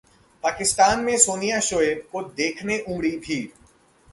पाकिस्तान 0.43 0.99
में 0.99 1.17
सानिया-शोएब 1.17 2.07
को 2.11 2.23
देखने 2.37 2.79
उमड़ी 2.79 3.11
भीड़ 3.17 3.47